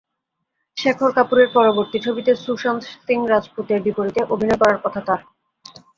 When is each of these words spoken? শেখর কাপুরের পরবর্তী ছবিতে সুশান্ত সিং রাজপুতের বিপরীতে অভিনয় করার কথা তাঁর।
শেখর 0.77 1.11
কাপুরের 1.13 1.49
পরবর্তী 1.53 1.97
ছবিতে 1.99 2.31
সুশান্ত 2.35 2.81
সিং 2.95 3.19
রাজপুতের 3.27 3.79
বিপরীতে 3.81 4.21
অভিনয় 4.33 4.59
করার 4.61 4.79
কথা 4.83 4.99
তাঁর। 5.07 5.21